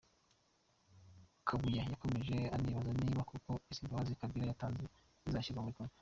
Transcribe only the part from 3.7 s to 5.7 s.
izi mbabazi Kabila yatanze zizashyirwa